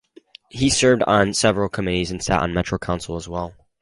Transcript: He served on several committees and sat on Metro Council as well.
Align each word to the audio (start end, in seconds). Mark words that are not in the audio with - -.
He 0.49 0.71
served 0.71 1.03
on 1.03 1.35
several 1.35 1.69
committees 1.69 2.09
and 2.09 2.23
sat 2.23 2.41
on 2.41 2.55
Metro 2.55 2.79
Council 2.79 3.17
as 3.17 3.27
well. 3.29 3.53